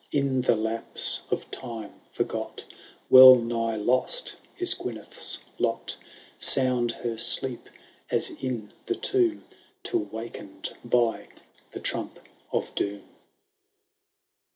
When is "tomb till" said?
8.95-9.99